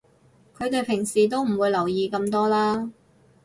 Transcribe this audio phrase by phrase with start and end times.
[0.57, 2.89] 佢哋平時都唔會留意咁多啦